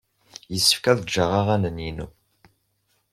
Yessefk 0.53 0.85
ad 0.91 0.99
geɣ 1.13 1.31
aɣanen-inu. 1.39 2.07